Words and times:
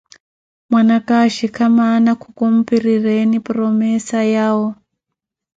Mwana 0.69 0.93
aka 0.99 1.15
axhikha 1.25 1.65
mana 1.77 2.09
khukumpirireeni 2.19 3.37
promesa 3.47 4.19
yawo. 4.35 4.67